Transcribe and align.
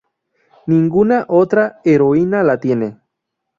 Ninguna 0.65 1.25
otra 1.29 1.79
heroína 1.83 2.41
la 2.41 2.59
tiene". 2.59 2.97